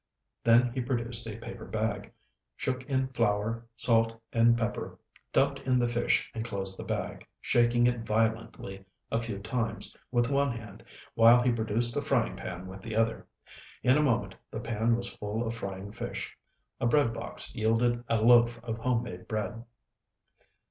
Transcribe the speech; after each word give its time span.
Then 0.43 0.73
he 0.73 0.81
produced 0.81 1.27
a 1.27 1.37
paper 1.37 1.63
bag, 1.65 2.11
shook 2.55 2.81
in 2.89 3.09
flour, 3.09 3.67
salt 3.75 4.19
and 4.33 4.57
pepper, 4.57 4.97
dumped 5.31 5.59
in 5.59 5.77
the 5.77 5.87
fish 5.87 6.27
and 6.33 6.43
closed 6.43 6.75
the 6.79 6.83
bag, 6.83 7.27
shaking 7.39 7.85
it 7.85 7.99
violently 7.99 8.83
a 9.11 9.21
few 9.21 9.37
times 9.37 9.95
with 10.09 10.27
one 10.31 10.51
hand 10.57 10.83
while 11.13 11.43
he 11.43 11.51
produced 11.51 11.95
a 11.95 12.01
frying 12.01 12.35
pan 12.35 12.65
with 12.65 12.81
the 12.81 12.95
other. 12.95 13.27
In 13.83 13.95
a 13.95 14.01
moment 14.01 14.35
the 14.49 14.59
pan 14.59 14.95
was 14.95 15.13
full 15.13 15.45
of 15.45 15.53
frying 15.53 15.91
fish. 15.91 16.35
A 16.79 16.87
breadbox 16.87 17.53
yielded 17.53 18.03
a 18.07 18.23
loaf 18.23 18.59
of 18.63 18.79
homemade 18.79 19.27
bread. 19.27 19.63